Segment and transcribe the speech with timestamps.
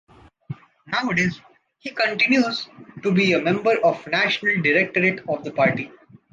[0.87, 1.39] Nowadays,
[1.77, 2.67] he continues
[3.03, 5.91] to be a Member of the National Directorate of the party.